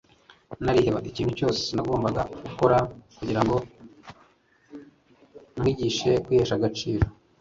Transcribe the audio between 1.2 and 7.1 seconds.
cyose nagombaga gukora, kugirango nkwigishe kwihesha agaciro